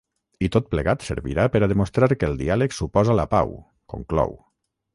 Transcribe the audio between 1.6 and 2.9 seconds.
a demostrar que el diàleg